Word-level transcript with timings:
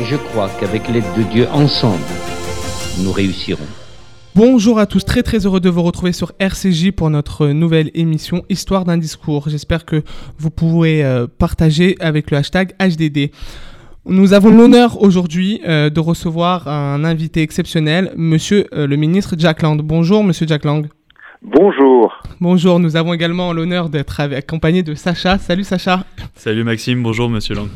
Et 0.00 0.04
je 0.04 0.16
crois 0.16 0.48
qu'avec 0.58 0.88
l'aide 0.88 1.04
de 1.18 1.22
Dieu, 1.22 1.46
ensemble, 1.52 2.00
nous 3.04 3.12
réussirons. 3.12 3.66
Bonjour 4.34 4.78
à 4.78 4.86
tous, 4.86 5.04
très 5.04 5.22
très 5.22 5.44
heureux 5.44 5.60
de 5.60 5.68
vous 5.68 5.82
retrouver 5.82 6.12
sur 6.12 6.32
RCJ 6.38 6.92
pour 6.92 7.10
notre 7.10 7.48
nouvelle 7.48 7.90
émission 7.92 8.42
Histoire 8.48 8.86
d'un 8.86 8.96
discours. 8.96 9.50
J'espère 9.50 9.84
que 9.84 10.02
vous 10.38 10.48
pourrez 10.48 11.04
euh, 11.04 11.26
partager 11.26 11.96
avec 12.00 12.30
le 12.30 12.38
hashtag 12.38 12.72
HDD. 12.80 13.32
Nous 14.06 14.32
avons 14.32 14.48
l'honneur 14.48 15.02
aujourd'hui 15.02 15.60
euh, 15.68 15.90
de 15.90 16.00
recevoir 16.00 16.68
un 16.68 17.04
invité 17.04 17.42
exceptionnel, 17.42 18.12
monsieur 18.16 18.68
euh, 18.72 18.86
le 18.86 18.96
ministre 18.96 19.34
Jack 19.36 19.60
Lang. 19.60 19.82
Bonjour 19.82 20.24
monsieur 20.24 20.46
Jack 20.46 20.64
Lang. 20.64 20.86
Bonjour. 21.42 22.14
Bonjour, 22.40 22.80
nous 22.80 22.96
avons 22.96 23.12
également 23.12 23.52
l'honneur 23.52 23.90
d'être 23.90 24.20
accompagné 24.20 24.82
de 24.82 24.94
Sacha. 24.94 25.36
Salut 25.36 25.64
Sacha. 25.64 26.06
Salut 26.34 26.64
Maxime, 26.64 27.02
bonjour 27.02 27.28
Monsieur 27.28 27.56
Lang. 27.56 27.68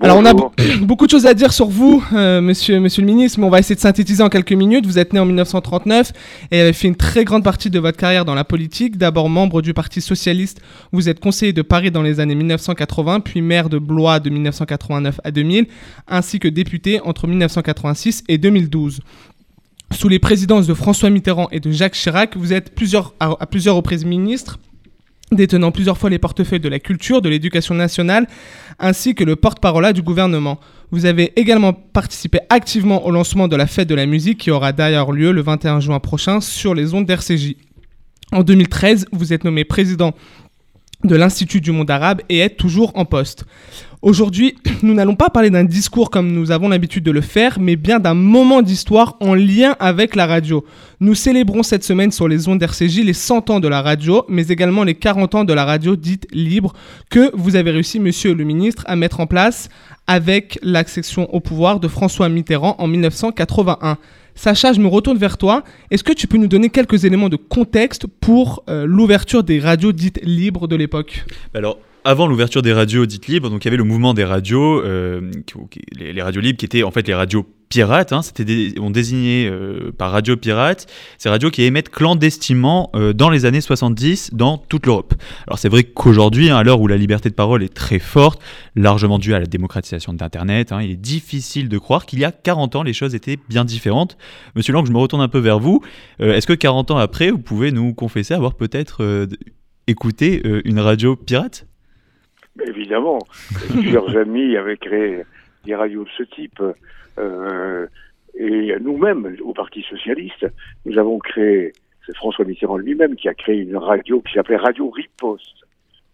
Alors 0.00 0.18
on 0.18 0.24
a 0.24 0.34
beaucoup 0.82 1.06
de 1.06 1.10
choses 1.10 1.26
à 1.26 1.34
dire 1.34 1.52
sur 1.52 1.68
vous, 1.68 2.04
euh, 2.12 2.40
monsieur, 2.40 2.80
monsieur 2.80 3.02
le 3.02 3.06
ministre, 3.06 3.38
mais 3.38 3.46
on 3.46 3.50
va 3.50 3.60
essayer 3.60 3.76
de 3.76 3.80
synthétiser 3.80 4.22
en 4.22 4.28
quelques 4.28 4.52
minutes. 4.52 4.86
Vous 4.86 4.98
êtes 4.98 5.12
né 5.12 5.20
en 5.20 5.24
1939 5.24 6.12
et 6.50 6.60
avez 6.60 6.72
fait 6.72 6.88
une 6.88 6.96
très 6.96 7.24
grande 7.24 7.44
partie 7.44 7.70
de 7.70 7.78
votre 7.78 7.96
carrière 7.96 8.24
dans 8.24 8.34
la 8.34 8.44
politique. 8.44 8.98
D'abord 8.98 9.28
membre 9.28 9.62
du 9.62 9.72
Parti 9.72 10.00
Socialiste, 10.00 10.60
vous 10.92 11.08
êtes 11.08 11.20
conseiller 11.20 11.52
de 11.52 11.62
Paris 11.62 11.90
dans 11.90 12.02
les 12.02 12.20
années 12.20 12.34
1980, 12.34 13.20
puis 13.20 13.40
maire 13.40 13.68
de 13.68 13.78
Blois 13.78 14.20
de 14.20 14.30
1989 14.30 15.20
à 15.22 15.30
2000, 15.30 15.66
ainsi 16.08 16.38
que 16.38 16.48
député 16.48 17.00
entre 17.00 17.26
1986 17.26 18.24
et 18.28 18.38
2012. 18.38 19.00
Sous 19.92 20.08
les 20.08 20.18
présidences 20.18 20.66
de 20.66 20.74
François 20.74 21.08
Mitterrand 21.10 21.48
et 21.52 21.60
de 21.60 21.70
Jacques 21.70 21.94
Chirac, 21.94 22.36
vous 22.36 22.52
êtes 22.52 22.74
plusieurs, 22.74 23.14
à, 23.20 23.36
à 23.38 23.46
plusieurs 23.46 23.76
reprises 23.76 24.04
ministre, 24.04 24.58
détenant 25.32 25.70
plusieurs 25.70 25.98
fois 25.98 26.10
les 26.10 26.18
portefeuilles 26.18 26.60
de 26.60 26.68
la 26.68 26.78
culture, 26.78 27.22
de 27.22 27.28
l'éducation 27.28 27.74
nationale, 27.74 28.26
ainsi 28.78 29.14
que 29.14 29.24
le 29.24 29.36
porte-parole 29.36 29.92
du 29.92 30.02
gouvernement. 30.02 30.60
Vous 30.90 31.06
avez 31.06 31.32
également 31.36 31.72
participé 31.72 32.40
activement 32.50 33.04
au 33.06 33.10
lancement 33.10 33.48
de 33.48 33.56
la 33.56 33.66
fête 33.66 33.88
de 33.88 33.94
la 33.94 34.06
musique 34.06 34.38
qui 34.38 34.50
aura 34.50 34.72
d'ailleurs 34.72 35.12
lieu 35.12 35.32
le 35.32 35.42
21 35.42 35.80
juin 35.80 36.00
prochain 36.00 36.40
sur 36.40 36.74
les 36.74 36.94
ondes 36.94 37.06
d'RCJ. 37.06 37.56
En 38.32 38.42
2013, 38.42 39.06
vous 39.12 39.32
êtes 39.32 39.44
nommé 39.44 39.64
président 39.64 40.12
de 41.04 41.16
l'Institut 41.16 41.60
du 41.60 41.70
monde 41.70 41.90
arabe 41.90 42.22
et 42.28 42.38
êtes 42.38 42.56
toujours 42.56 42.92
en 42.96 43.04
poste. 43.04 43.44
Aujourd'hui, 44.02 44.56
nous 44.82 44.92
n'allons 44.92 45.16
pas 45.16 45.30
parler 45.30 45.50
d'un 45.50 45.64
discours 45.64 46.10
comme 46.10 46.32
nous 46.32 46.50
avons 46.50 46.68
l'habitude 46.68 47.04
de 47.04 47.10
le 47.10 47.20
faire, 47.20 47.58
mais 47.60 47.76
bien 47.76 48.00
d'un 48.00 48.14
moment 48.14 48.60
d'histoire 48.62 49.16
en 49.20 49.34
lien 49.34 49.76
avec 49.80 50.14
la 50.14 50.26
radio. 50.26 50.64
Nous 51.00 51.14
célébrons 51.14 51.62
cette 51.62 51.84
semaine 51.84 52.10
sur 52.10 52.28
les 52.28 52.48
ondes 52.48 52.58
d'RCJ 52.58 53.00
les 53.04 53.12
100 53.12 53.50
ans 53.50 53.60
de 53.60 53.68
la 53.68 53.80
radio, 53.80 54.24
mais 54.28 54.48
également 54.48 54.84
les 54.84 54.94
40 54.94 55.34
ans 55.34 55.44
de 55.44 55.52
la 55.52 55.64
radio 55.64 55.96
dite 55.96 56.26
libre 56.32 56.74
que 57.10 57.30
vous 57.34 57.56
avez 57.56 57.70
réussi, 57.70 58.00
monsieur 58.00 58.34
le 58.34 58.44
ministre, 58.44 58.84
à 58.86 58.96
mettre 58.96 59.20
en 59.20 59.26
place 59.26 59.68
avec 60.06 60.58
l'accession 60.62 61.32
au 61.34 61.40
pouvoir 61.40 61.80
de 61.80 61.88
François 61.88 62.28
Mitterrand 62.28 62.76
en 62.78 62.86
1981. 62.86 63.96
Sacha, 64.34 64.72
je 64.72 64.80
me 64.80 64.88
retourne 64.88 65.18
vers 65.18 65.38
toi. 65.38 65.62
Est-ce 65.90 66.04
que 66.04 66.12
tu 66.12 66.26
peux 66.26 66.38
nous 66.38 66.48
donner 66.48 66.68
quelques 66.68 67.04
éléments 67.04 67.28
de 67.28 67.36
contexte 67.36 68.06
pour 68.06 68.64
euh, 68.68 68.84
l'ouverture 68.86 69.44
des 69.44 69.60
radios 69.60 69.92
dites 69.92 70.20
libres 70.22 70.66
de 70.66 70.76
l'époque? 70.76 71.24
Alors, 71.54 71.78
avant 72.04 72.26
l'ouverture 72.26 72.60
des 72.60 72.72
radios 72.72 73.06
dites 73.06 73.28
libres, 73.28 73.48
donc 73.48 73.64
il 73.64 73.66
y 73.66 73.68
avait 73.68 73.76
le 73.76 73.84
mouvement 73.84 74.12
des 74.12 74.24
radios, 74.24 74.82
euh, 74.82 75.30
les 75.92 76.20
radios 76.20 76.40
libres 76.40 76.58
qui 76.58 76.66
étaient 76.66 76.82
en 76.82 76.90
fait 76.90 77.06
les 77.06 77.14
radios 77.14 77.46
pirates. 77.74 78.12
Hein, 78.12 78.20
on 78.80 78.90
désignait 78.90 79.48
euh, 79.50 79.90
par 79.98 80.12
radio 80.12 80.36
pirate 80.36 80.86
ces 81.18 81.28
radios 81.28 81.50
qui 81.50 81.64
émettent 81.64 81.88
clandestinement 81.88 82.90
euh, 82.94 83.12
dans 83.12 83.30
les 83.30 83.46
années 83.46 83.60
70 83.60 84.32
dans 84.32 84.58
toute 84.58 84.86
l'Europe. 84.86 85.14
Alors 85.48 85.58
c'est 85.58 85.68
vrai 85.68 85.82
qu'aujourd'hui, 85.82 86.50
hein, 86.50 86.56
à 86.56 86.62
l'heure 86.62 86.80
où 86.80 86.86
la 86.86 86.96
liberté 86.96 87.30
de 87.30 87.34
parole 87.34 87.64
est 87.64 87.74
très 87.74 87.98
forte, 87.98 88.40
largement 88.76 89.18
due 89.18 89.34
à 89.34 89.40
la 89.40 89.46
démocratisation 89.46 90.12
d'Internet, 90.12 90.70
hein, 90.70 90.82
il 90.82 90.92
est 90.92 90.96
difficile 90.96 91.68
de 91.68 91.78
croire 91.78 92.06
qu'il 92.06 92.20
y 92.20 92.24
a 92.24 92.30
40 92.30 92.76
ans 92.76 92.82
les 92.84 92.92
choses 92.92 93.16
étaient 93.16 93.38
bien 93.48 93.64
différentes. 93.64 94.16
Monsieur 94.54 94.72
Lang, 94.72 94.86
je 94.86 94.92
me 94.92 94.98
retourne 94.98 95.22
un 95.22 95.28
peu 95.28 95.40
vers 95.40 95.58
vous. 95.58 95.82
Euh, 96.20 96.34
Est-ce 96.34 96.46
que 96.46 96.52
40 96.52 96.92
ans 96.92 96.98
après, 96.98 97.32
vous 97.32 97.38
pouvez 97.38 97.72
nous 97.72 97.92
confesser 97.92 98.34
avoir 98.34 98.54
peut-être 98.54 99.26
écouté 99.88 100.42
une 100.64 100.78
radio 100.78 101.16
pirate? 101.16 101.66
Évidemment, 102.64 103.18
plusieurs 103.70 104.16
amis 104.16 104.56
avaient 104.56 104.76
créé 104.76 105.24
des 105.64 105.74
radios 105.74 106.04
de 106.04 106.10
ce 106.16 106.22
type. 106.22 106.62
Euh, 107.18 107.86
et 108.36 108.74
nous-mêmes, 108.80 109.36
au 109.42 109.52
Parti 109.52 109.82
Socialiste, 109.82 110.46
nous 110.84 110.98
avons 110.98 111.18
créé, 111.18 111.72
c'est 112.04 112.16
François 112.16 112.44
Mitterrand 112.44 112.78
lui-même 112.78 113.14
qui 113.16 113.28
a 113.28 113.34
créé 113.34 113.58
une 113.60 113.76
radio 113.76 114.20
qui 114.20 114.32
s'appelait 114.32 114.56
Radio 114.56 114.90
Riposte, 114.90 115.64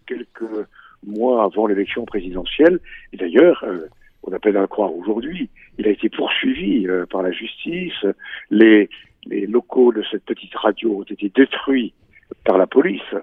quelques 0.07 0.67
mois 1.07 1.45
avant 1.45 1.67
l'élection 1.67 2.05
présidentielle. 2.05 2.79
Et 3.13 3.17
d'ailleurs, 3.17 3.65
euh, 3.65 3.87
on 4.23 4.33
a 4.33 4.39
peine 4.39 4.57
à 4.57 4.61
le 4.61 4.67
croire 4.67 4.95
aujourd'hui, 4.95 5.49
il 5.79 5.87
a 5.87 5.91
été 5.91 6.09
poursuivi 6.11 6.87
euh, 6.87 7.07
par 7.07 7.23
la 7.23 7.33
justice. 7.33 8.05
Les, 8.51 8.91
les 9.27 9.47
locaux 9.47 9.93
de 9.93 10.03
cette 10.11 10.25
petite 10.25 10.55
radio 10.55 10.99
ont 10.99 11.05
été 11.05 11.31
détruits 11.35 11.95
par 12.45 12.59
la 12.59 12.67
police. 12.67 13.15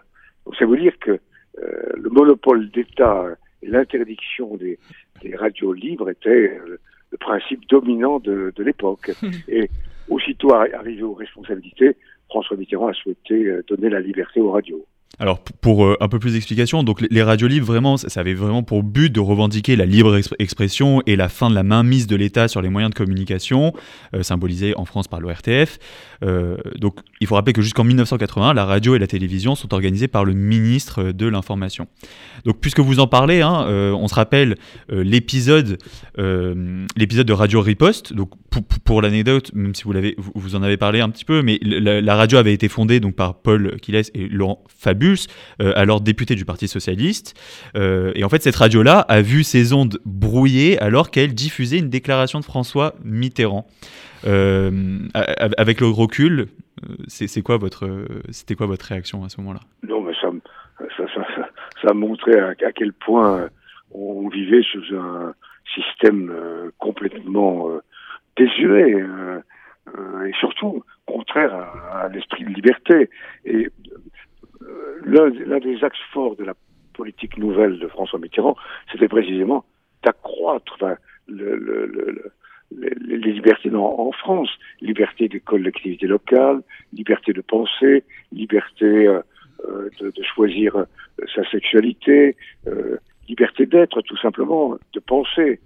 Donc 0.45 0.55
ça 0.55 0.65
veut 0.65 0.77
dire 0.77 0.97
que 0.99 1.11
euh, 1.11 1.91
le 1.95 2.09
monopole 2.09 2.69
d'État 2.69 3.25
et 3.61 3.67
l'interdiction 3.67 4.55
des, 4.57 4.79
des 5.21 5.35
radios 5.35 5.73
libres 5.73 6.09
étaient 6.09 6.59
euh, 6.59 6.79
le 7.11 7.17
principe 7.17 7.67
dominant 7.69 8.19
de, 8.19 8.51
de 8.55 8.63
l'époque. 8.63 9.11
Et 9.47 9.69
aussitôt 10.09 10.49
arri- 10.49 10.73
arrivé 10.73 11.03
aux 11.03 11.13
responsabilités, 11.13 11.95
François 12.29 12.57
Mitterrand 12.57 12.87
a 12.87 12.93
souhaité 12.93 13.45
euh, 13.45 13.63
donner 13.67 13.89
la 13.89 13.99
liberté 13.99 14.39
aux 14.39 14.51
radios. 14.51 14.85
Alors 15.19 15.39
pour 15.39 15.83
euh, 15.83 15.97
un 15.99 16.09
peu 16.09 16.19
plus 16.19 16.33
d'explications, 16.33 16.83
donc 16.83 17.03
les, 17.09 17.23
radios 17.23 17.47
libres 17.47 17.65
vraiment, 17.65 17.97
ça 17.97 18.19
avait 18.19 18.35
vraiment 18.35 18.61
pour 18.61 18.83
but 18.83 19.11
de 19.11 19.19
revendiquer 19.19 19.75
la 19.75 19.87
libre 19.87 20.15
exp- 20.15 20.35
expression 20.37 21.01
et 21.07 21.15
la 21.15 21.27
fin 21.27 21.49
de 21.49 21.55
la 21.55 21.63
mainmise 21.63 22.05
de 22.05 22.15
l'État 22.15 22.47
sur 22.47 22.61
les 22.61 22.69
moyens 22.69 22.93
de 22.93 22.95
communication, 22.95 23.73
euh, 24.13 24.21
symbolisée 24.21 24.77
en 24.77 24.85
France 24.85 25.07
par 25.07 25.19
l'ORTF. 25.19 25.79
Euh, 26.23 26.57
donc 26.77 26.99
il 27.19 27.25
faut 27.25 27.33
rappeler 27.33 27.53
que 27.53 27.63
jusqu'en 27.63 27.83
1981, 27.83 28.53
la 28.53 28.65
radio 28.65 28.95
et 28.95 28.99
la 28.99 29.07
télévision 29.07 29.55
sont 29.55 29.73
organisées 29.73 30.07
par 30.07 30.23
le 30.23 30.33
ministre 30.33 31.11
de 31.11 31.25
l'Information. 31.25 31.87
Donc 32.45 32.59
puisque 32.61 32.79
vous 32.79 32.99
en 32.99 33.07
parlez, 33.07 33.41
hein, 33.41 33.65
euh, 33.67 33.93
on 33.93 34.07
se 34.07 34.15
rappelle 34.15 34.55
l'épisode 34.89 35.79
de 36.17 37.33
Radio 37.33 37.61
Riposte. 37.61 38.13
Donc 38.13 38.31
pour, 38.83 39.01
l'anecdote, 39.01 39.51
même 39.53 39.75
si 39.75 39.83
vous 39.83 39.93
vous, 40.17 40.31
vous 40.35 40.55
en 40.55 40.63
avez 40.63 40.77
parlé 40.77 41.01
un 41.01 41.09
petit 41.09 41.25
peu, 41.25 41.41
mais 41.41 41.59
la, 41.61 42.01
la 42.01 42.15
radio 42.15 42.37
avait 42.37 42.53
été 42.53 42.67
fondée 42.67 42.99
donc 42.99 43.15
par 43.15 43.41
Paul 43.41 43.77
Quiles 43.81 44.01
et 44.13 44.27
Laurent 44.27 44.63
Fabius, 44.67 44.96
euh, 45.61 45.73
alors 45.75 46.01
député 46.01 46.35
du 46.35 46.45
Parti 46.45 46.67
socialiste. 46.67 47.35
Euh, 47.75 48.11
et 48.15 48.23
en 48.23 48.29
fait, 48.29 48.41
cette 48.41 48.55
radio-là 48.55 48.99
a 48.99 49.21
vu 49.21 49.43
ses 49.43 49.73
ondes 49.73 49.99
brouillées 50.05 50.79
alors 50.79 51.11
qu'elle 51.11 51.33
diffusait 51.33 51.79
une 51.79 51.89
déclaration 51.89 52.39
de 52.39 52.45
François 52.45 52.93
Mitterrand. 53.03 53.65
Euh, 54.25 54.99
avec 55.57 55.79
le 55.79 55.87
recul, 55.87 56.47
c'est 57.07 57.41
quoi 57.41 57.57
votre 57.57 57.87
c'était 58.31 58.55
quoi 58.55 58.65
votre 58.65 58.85
réaction 58.85 59.23
à 59.23 59.29
ce 59.29 59.39
moment-là? 59.41 59.59
Non, 59.87 60.01
mais 60.01 60.13
ça, 60.19 60.29
ça, 60.97 61.37
ça, 61.83 61.93
montrait 61.93 62.39
à, 62.39 62.55
quel 62.73 62.93
point 62.93 63.47
on 63.91 64.27
vivait 64.29 64.63
sous 64.63 64.95
un 64.95 65.33
système 65.75 66.33
complètement 66.79 67.69
désuet 68.35 69.05
et 70.25 70.33
surtout 70.39 70.83
contraire 71.07 71.53
à, 71.91 72.09
l'esprit 72.09 72.43
de 72.43 72.49
liberté. 72.49 73.09
L'un 75.07 75.59
des 75.59 75.83
axes 75.83 75.97
forts 76.11 76.35
de 76.35 76.43
la 76.43 76.53
politique 76.93 77.37
nouvelle 77.37 77.79
de 77.79 77.87
François 77.87 78.19
Mitterrand, 78.19 78.55
c'était 78.91 79.07
précisément 79.07 79.63
d'accroître 80.03 80.77
les, 81.29 83.17
libertés 83.17 83.73
en 83.73 84.11
France, 84.11 84.49
liberté 84.81 85.27
des 85.27 85.39
collectivités 85.39 86.07
locales, 86.07 86.61
liberté 86.93 87.33
de 87.33 87.41
penser, 87.41 88.03
liberté 88.31 88.85
euh, 88.85 89.21
euh, 89.67 89.89
de, 89.99 90.23
choisir 90.35 90.75
euh, 90.75 90.85
sa 91.33 91.49
sexualité, 91.49 92.35
liberté 93.27 93.65
d'être 93.65 94.01
tout 94.01 94.17
simplement, 94.17 94.77
de 94.93 94.99
penser. 94.99 95.59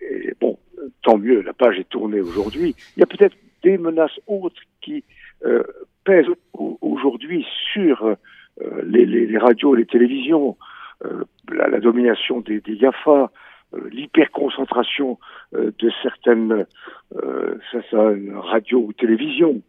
Et 0.00 0.34
bon, 0.40 0.58
tant 1.02 1.18
mieux, 1.18 1.42
la 1.42 1.52
page 1.52 1.78
est 1.78 1.88
tournée 1.88 2.20
aujourd'hui. 2.20 2.74
Il 2.96 3.00
y 3.00 3.02
a 3.02 3.06
peut-être 3.06 3.36
des 3.62 3.76
menaces 3.78 4.18
autres 4.26 4.62
qui 4.80 5.04
pèsent 6.04 6.30
au- 6.54 6.78
aujourd'hui 6.80 7.46
sur 7.72 8.16
les, 8.84 9.06
les- 9.06 9.26
les 9.26 9.38
radios 9.38 9.74
les 9.74 9.86
télévisions, 9.86 10.56
euh, 11.04 11.24
la, 11.52 11.80
domination 11.80 12.40
des, 12.40 12.60
des 12.60 12.76
GAFA, 12.76 13.30
euh, 13.74 13.88
l'hyperconcentration 13.90 15.18
euh, 15.54 15.70
de 15.78 15.90
certaines, 16.02 16.66
euh, 17.16 17.58
radios 18.34 18.80
ou 18.80 18.92
télévisions. 18.92 19.60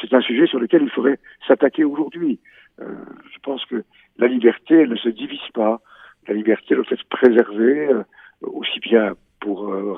C'est 0.00 0.14
un 0.14 0.20
sujet 0.22 0.46
sur 0.46 0.58
lequel 0.58 0.82
il 0.82 0.90
faudrait 0.90 1.18
s'attaquer 1.46 1.84
aujourd'hui. 1.84 2.40
Euh, 2.80 2.86
je 3.32 3.38
pense 3.42 3.64
que 3.66 3.84
la 4.18 4.26
liberté, 4.26 4.86
ne 4.86 4.96
se 4.96 5.08
divise 5.10 5.48
pas. 5.54 5.80
La 6.28 6.34
liberté 6.34 6.74
doit 6.74 6.84
être 6.90 7.04
préservée 7.10 7.88
euh, 7.88 8.02
aussi 8.42 8.80
bien 8.80 9.14
pour 9.40 9.72
euh, 9.72 9.92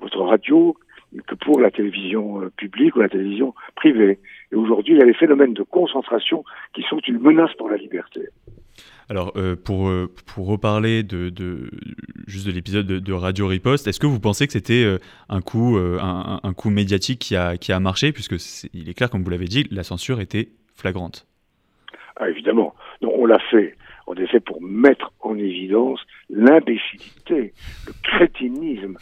votre 0.00 0.20
radio 0.22 0.76
que 1.26 1.34
pour 1.34 1.60
la 1.60 1.70
télévision 1.70 2.42
euh, 2.42 2.50
publique 2.56 2.96
ou 2.96 3.00
la 3.00 3.08
télévision 3.08 3.54
privée. 3.76 4.18
Et 4.52 4.56
aujourd'hui, 4.56 4.94
il 4.94 4.98
y 4.98 5.02
a 5.02 5.06
des 5.06 5.14
phénomènes 5.14 5.54
de 5.54 5.62
concentration 5.62 6.44
qui 6.74 6.82
sont 6.82 6.98
une 7.06 7.18
menace 7.18 7.52
pour 7.54 7.68
la 7.70 7.76
liberté. 7.76 8.28
Alors, 9.08 9.32
euh, 9.36 9.54
pour, 9.54 9.88
euh, 9.88 10.10
pour 10.34 10.46
reparler 10.46 11.02
de, 11.02 11.28
de, 11.28 11.70
juste 12.26 12.46
de 12.46 12.52
l'épisode 12.52 12.86
de, 12.86 12.98
de 12.98 13.12
Radio 13.12 13.46
Riposte, 13.46 13.86
est-ce 13.86 14.00
que 14.00 14.06
vous 14.06 14.20
pensez 14.20 14.46
que 14.46 14.52
c'était 14.52 14.98
un, 15.28 15.40
coup, 15.40 15.76
un, 15.76 16.40
un 16.42 16.52
coup 16.54 16.70
médiatique 16.70 17.20
qui 17.20 17.36
a, 17.36 17.56
qui 17.56 17.72
a 17.72 17.80
marché? 17.80 18.12
Puisque 18.12 18.34
est, 18.34 18.68
il 18.72 18.88
est 18.88 18.94
clair, 18.94 19.10
comme 19.10 19.22
vous 19.22 19.30
l'avez 19.30 19.46
dit, 19.46 19.66
la 19.70 19.82
censure 19.82 20.20
était 20.20 20.48
flagrante. 20.74 21.26
Ah, 22.16 22.28
évidemment. 22.28 22.74
Non, 23.02 23.12
on 23.14 23.26
l'a 23.26 23.38
fait. 23.50 23.76
L'a 24.16 24.26
fait 24.26 24.40
pour 24.40 24.62
mettre 24.62 25.12
en 25.20 25.36
évidence 25.36 26.00
l'imbécilité, 26.30 27.52
le 27.86 27.92
crétinisme 28.02 28.96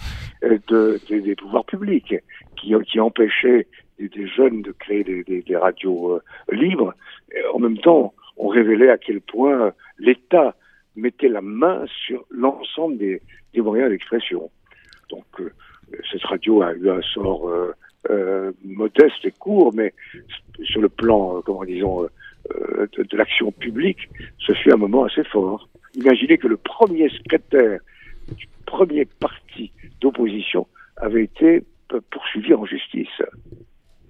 euh, 0.44 0.58
de, 0.68 1.00
de- 1.08 1.20
des 1.20 1.34
pouvoirs 1.36 1.64
publics 1.64 2.14
qui, 2.56 2.74
empêchaient 3.00 3.66
des, 3.98 4.26
jeunes 4.28 4.62
de 4.62 4.72
créer 4.72 5.04
des, 5.04 5.56
radios 5.56 6.12
euh, 6.12 6.22
libres. 6.52 6.94
Et 7.34 7.44
en 7.52 7.58
même 7.58 7.78
temps, 7.78 8.14
on 8.36 8.48
révélait 8.48 8.90
à 8.90 8.98
quel 8.98 9.20
point 9.20 9.72
l'État 9.98 10.54
mettait 10.96 11.28
la 11.28 11.42
main 11.42 11.84
sur 12.06 12.24
l'ensemble 12.30 12.96
des, 12.98 13.20
moyens 13.56 13.90
d'expression. 13.90 14.50
Donc, 15.10 15.26
euh, 15.40 15.52
cette 16.10 16.24
radio 16.24 16.62
a 16.62 16.72
eu 16.72 16.88
un 16.88 17.02
sort 17.02 17.48
euh, 17.48 17.72
euh, 18.10 18.52
modeste 18.64 19.24
et 19.24 19.30
court, 19.32 19.72
mais 19.74 19.92
sur 20.64 20.80
le 20.80 20.88
plan, 20.88 21.36
euh, 21.36 21.40
comment 21.44 21.64
disons, 21.64 22.08
euh, 22.50 22.86
de, 22.96 23.16
l'action 23.16 23.52
publique, 23.52 24.08
ce 24.38 24.52
fut 24.52 24.72
un 24.72 24.76
moment 24.76 25.04
assez 25.04 25.24
fort. 25.24 25.68
Imaginez 25.94 26.38
que 26.38 26.48
le 26.48 26.56
premier 26.56 27.08
secrétaire 27.10 27.80
du 28.36 28.48
premier 28.66 29.04
parti 29.04 29.72
d'opposition 30.00 30.66
avait 30.96 31.24
été 31.24 31.64
poursuivi 32.10 32.54
en 32.54 32.64
justice 32.64 33.22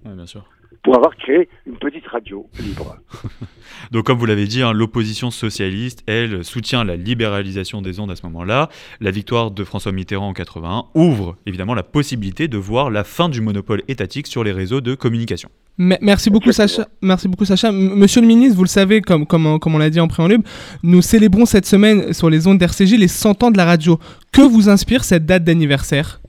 Oui, 0.05 0.13
bien 0.13 0.25
sûr. 0.25 0.45
Pour 0.81 0.95
avoir 0.95 1.15
créé 1.15 1.47
une 1.65 1.77
petite 1.77 2.05
radio 2.07 2.47
libre. 2.59 2.97
Donc, 3.91 4.05
comme 4.05 4.17
vous 4.17 4.25
l'avez 4.25 4.45
dit, 4.47 4.61
hein, 4.61 4.73
l'opposition 4.73 5.29
socialiste, 5.31 6.03
elle, 6.07 6.43
soutient 6.43 6.83
la 6.83 6.95
libéralisation 6.95 7.81
des 7.81 7.99
ondes 7.99 8.11
à 8.11 8.15
ce 8.15 8.25
moment-là. 8.25 8.69
La 8.99 9.11
victoire 9.11 9.51
de 9.51 9.63
François 9.63 9.91
Mitterrand 9.91 10.29
en 10.29 10.33
81 10.33 10.85
ouvre 10.95 11.37
évidemment 11.45 11.73
la 11.73 11.83
possibilité 11.83 12.47
de 12.47 12.57
voir 12.57 12.89
la 12.89 13.03
fin 13.03 13.29
du 13.29 13.41
monopole 13.41 13.81
étatique 13.87 14.27
sur 14.27 14.43
les 14.43 14.51
réseaux 14.51 14.81
de 14.81 14.95
communication. 14.95 15.49
Me- 15.77 15.95
Merci 16.01 16.29
beaucoup. 16.29 16.51
Sacha. 16.51 16.87
Merci 17.01 17.27
beaucoup, 17.27 17.45
Sacha. 17.45 17.71
Monsieur 17.71 18.21
le 18.21 18.27
ministre, 18.27 18.55
vous 18.57 18.63
le 18.63 18.67
savez, 18.69 19.01
comme, 19.01 19.25
comme, 19.25 19.45
on- 19.45 19.59
comme 19.59 19.75
on 19.75 19.79
l'a 19.79 19.89
dit 19.89 19.99
en 19.99 20.07
préambule, 20.07 20.41
nous 20.83 21.01
célébrons 21.01 21.45
cette 21.45 21.65
semaine 21.65 22.13
sur 22.13 22.29
les 22.29 22.47
ondes 22.47 22.57
d'RCJ 22.59 22.93
les 22.97 23.07
100 23.07 23.43
ans 23.43 23.51
de 23.51 23.57
la 23.57 23.65
radio. 23.65 23.99
Que 24.31 24.41
vous 24.41 24.69
inspire 24.69 25.03
cette 25.03 25.25
date 25.25 25.43
d'anniversaire? 25.43 26.21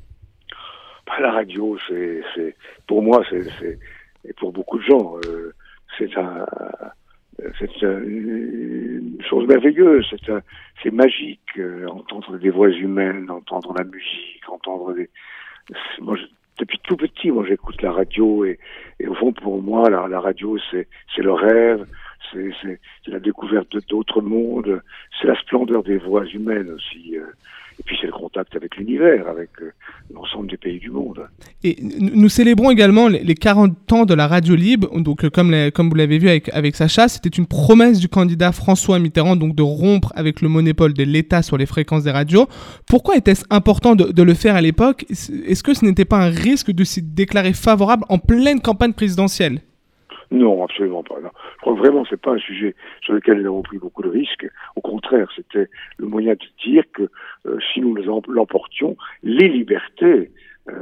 Bah, 1.07 1.15
la 1.21 1.33
radio, 1.33 1.77
c'est, 1.89 2.23
c'est, 2.35 2.57
pour 2.87 3.03
moi, 3.03 3.23
c'est, 3.31 3.45
c'est, 3.61 3.79
et 4.29 4.33
pour 4.35 4.53
beaucoup 4.53 4.79
de 4.79 4.85
gens, 4.85 5.17
euh, 5.19 5.53
c'est 5.99 6.17
un, 6.17 6.47
c'est 7.59 7.85
un- 7.85 8.03
une 8.03 9.19
chose 9.29 9.47
merveilleuse, 9.47 10.07
c'est 10.11 10.31
un, 10.33 10.41
c'est 10.83 10.93
magique, 10.93 11.41
euh, 11.59 11.87
entendre 11.89 12.39
des 12.39 12.51
voix 12.51 12.69
humaines, 12.71 13.31
entendre 13.31 13.75
la 13.77 13.85
musique, 13.85 14.49
entendre 14.49 14.95
des, 14.95 15.11
moi, 16.01 16.17
je- 16.17 16.25
depuis 16.59 16.79
tout 16.85 16.97
petit, 16.97 17.31
moi, 17.33 17.45
j'écoute 17.49 17.83
la 17.83 17.91
radio 17.93 18.45
et, 18.45 18.59
et 19.01 19.09
au 19.09 19.15
fond, 19.15 19.33
pour 19.33 19.61
moi, 19.61 19.91
la, 19.91 20.21
radio, 20.21 20.57
c'est, 20.71 20.87
c'est 21.15 21.23
le 21.23 21.33
rêve, 21.33 21.85
c'est, 22.33 22.51
c'est, 22.63 22.81
la 23.09 23.19
découverte 23.19 23.77
d'autres 23.89 24.21
mondes, 24.23 24.81
c'est 25.21 25.27
la 25.27 25.35
splendeur 25.41 25.83
des 25.83 25.99
voix 25.99 26.25
humaines 26.27 26.71
aussi. 26.71 27.17
euh, 27.17 27.27
et 27.79 27.83
puis 27.85 27.97
c'est 28.01 28.07
le 28.07 28.13
contact 28.13 28.55
avec 28.57 28.77
l'univers, 28.77 29.29
avec 29.29 29.51
euh, 29.61 29.73
l'ensemble 30.13 30.49
des 30.51 30.57
pays 30.57 30.79
du 30.79 30.91
monde. 30.91 31.27
Et 31.63 31.77
nous 31.81 32.29
célébrons 32.29 32.71
également 32.71 33.09
les 33.09 33.25
les 33.25 33.35
40 33.35 33.93
ans 33.93 34.05
de 34.05 34.15
la 34.15 34.29
radio 34.29 34.55
libre. 34.55 35.01
Donc, 35.01 35.25
euh, 35.25 35.31
comme, 35.31 35.55
comme 35.73 35.89
vous 35.89 35.95
l'avez 35.95 36.19
vu 36.19 36.29
avec, 36.29 36.49
avec 36.51 36.77
Sacha, 36.77 37.09
c'était 37.09 37.29
une 37.29 37.47
promesse 37.47 37.99
du 37.99 38.09
candidat 38.09 38.53
François 38.53 38.99
Mitterrand 38.99 39.37
donc 39.37 39.57
de 39.57 39.63
rompre 39.63 40.13
avec 40.15 40.41
le 40.41 40.49
monopole 40.49 40.95
de 40.95 41.03
l'État 41.03 41.43
sur 41.43 41.57
les 41.57 41.67
fréquences 41.67 42.05
des 42.05 42.11
radios. 42.11 42.47
Pourquoi 42.87 43.17
était-ce 43.17 43.45
important 43.51 43.97
de, 43.97 44.13
de 44.13 44.23
le 44.23 44.35
faire 44.35 44.55
à 44.55 44.61
l'époque? 44.61 45.05
Est-ce 45.11 45.63
que 45.63 45.75
ce 45.75 45.85
n'était 45.85 46.05
pas 46.05 46.19
un 46.19 46.31
risque 46.31 46.71
de 46.71 46.85
s'y 46.85 47.03
déclarer 47.03 47.53
favorable 47.53 48.05
en 48.09 48.19
pleine 48.19 48.61
campagne 48.61 48.93
présidentielle? 48.93 49.61
Non, 50.35 50.65
absolument 50.65 51.05
pas. 51.05 51.15
Je 51.21 51.61
crois 51.61 51.75
que 51.75 51.79
vraiment 51.79 52.05
c'est 52.11 52.21
pas 52.21 52.33
un 52.33 52.39
sujet 52.39 52.75
sur 53.03 53.15
lequel 53.15 53.41
nous 53.41 53.47
avons 53.47 53.63
pris 53.63 53.79
beaucoup 53.79 54.03
de 54.03 54.09
risques. 54.09 54.49
Au 54.75 54.81
contraire, 54.81 55.29
c'était 55.37 55.69
le 55.97 56.07
moyen 56.09 56.33
de 56.33 56.47
dire 56.65 56.83
que 56.93 57.09
euh, 57.47 57.59
si 57.73 57.81
nous 57.81 57.95
l'emportions, 58.27 58.97
les 59.23 59.49
libertés 59.49 60.33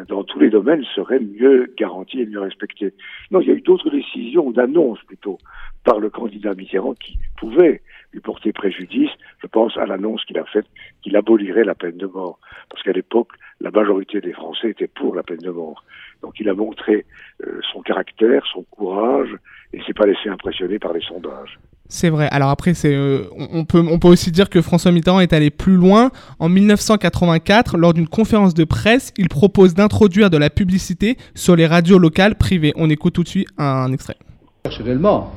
dans 0.09 0.23
tous 0.23 0.39
les 0.39 0.51
domaines 0.51 0.85
seraient 0.95 1.21
mieux 1.21 1.73
garanties 1.77 2.21
et 2.21 2.27
mieux 2.27 2.41
respectées. 2.41 2.95
Non, 3.31 3.41
il 3.41 3.49
y 3.49 3.51
a 3.51 3.55
eu 3.55 3.61
d'autres 3.61 3.91
décisions, 3.91 4.51
d'annonces 4.51 5.03
plutôt, 5.03 5.39
par 5.85 5.99
le 5.99 6.11
candidat 6.11 6.55
Mitterrand 6.55 6.95
qui 6.95 7.19
pouvaient 7.37 7.83
lui 8.13 8.21
porter 8.21 8.53
préjudice. 8.53 9.11
Je 9.41 9.47
pense 9.47 9.77
à 9.77 9.87
l'annonce 9.87 10.25
qu'il 10.25 10.39
a 10.39 10.45
faite 10.45 10.67
qu'il 11.03 11.17
abolirait 11.17 11.65
la 11.65 11.75
peine 11.75 11.97
de 11.97 12.07
mort. 12.07 12.39
Parce 12.71 12.83
qu'à 12.83 12.93
l'époque, 12.93 13.33
la 13.61 13.71
majorité 13.71 14.21
des 14.21 14.33
Français 14.33 14.71
étaient 14.71 14.89
pour 14.89 15.15
la 15.15 15.23
peine 15.23 15.39
de 15.39 15.51
mort. 15.51 15.85
Donc 16.23 16.39
il 16.39 16.49
a 16.49 16.55
montré 16.55 17.05
euh, 17.45 17.61
son 17.73 17.83
caractère, 17.83 18.47
son 18.47 18.63
courage, 18.65 19.35
et 19.73 19.83
s'est 19.83 19.95
pas 19.95 20.07
laissé 20.07 20.29
impressionner 20.29 20.79
par 20.79 20.93
les 20.93 21.01
sondages. 21.01 21.59
C'est 21.95 22.09
vrai. 22.09 22.27
Alors 22.31 22.49
après, 22.49 22.73
c'est, 22.73 22.95
euh, 22.95 23.25
on, 23.53 23.67
peut, 23.67 23.85
on 23.87 23.99
peut 23.99 24.09
aussi 24.09 24.31
dire 24.31 24.49
que 24.49 24.63
François 24.63 24.91
Mitterrand 24.93 25.21
est 25.21 25.35
allé 25.35 25.51
plus 25.51 25.75
loin. 25.75 26.11
En 26.39 26.49
1984, 26.49 27.77
lors 27.77 27.93
d'une 27.93 28.09
conférence 28.09 28.55
de 28.55 28.65
presse, 28.65 29.13
il 29.19 29.29
propose 29.29 29.75
d'introduire 29.75 30.31
de 30.31 30.39
la 30.39 30.49
publicité 30.49 31.19
sur 31.35 31.55
les 31.55 31.67
radios 31.67 31.99
locales 31.99 32.37
privées. 32.37 32.73
On 32.77 32.89
écoute 32.89 33.13
tout 33.13 33.23
de 33.23 33.29
suite 33.29 33.49
un 33.59 33.93
extrait. 33.93 34.17
Personnellement, 34.63 35.33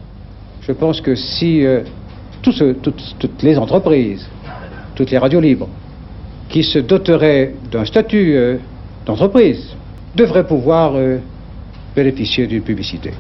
je 0.62 0.72
pense 0.72 1.02
que 1.02 1.14
si 1.14 1.66
euh, 1.66 1.82
ceux- 2.46 2.74
toutes, 2.76 3.44
les 3.44 3.58
entreprises, 3.58 4.26
toutes 4.96 5.12
les 5.12 5.18
radios 5.18 5.42
libres, 5.42 5.68
qui 6.48 6.64
se 6.64 6.80
doteraient 6.80 7.54
d'un 7.70 7.84
statut 7.84 8.34
euh, 8.34 8.56
d'entreprise, 9.06 9.76
devraient 10.16 10.48
pouvoir 10.48 10.94
bénéficier 11.98 12.48
d'une 12.48 12.62
publicité. 12.64 13.12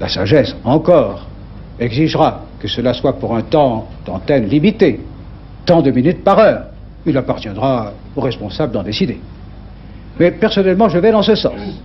La 0.00 0.08
sagesse, 0.08 0.56
encore, 0.64 1.26
exigera 1.80 2.44
que 2.60 2.68
cela 2.68 2.92
soit 2.94 3.18
pour 3.18 3.34
un 3.34 3.42
temps 3.42 3.88
d'antenne 4.06 4.46
limité, 4.46 5.00
tant 5.66 5.82
de 5.82 5.90
minutes 5.90 6.22
par 6.22 6.38
heure. 6.38 6.64
Il 7.06 7.16
appartiendra 7.16 7.92
aux 8.14 8.20
responsables 8.20 8.72
d'en 8.72 8.82
décider. 8.82 9.18
Mais 10.18 10.30
personnellement, 10.30 10.88
je 10.88 10.98
vais 10.98 11.10
dans 11.10 11.22
ce 11.22 11.34
sens. 11.34 11.82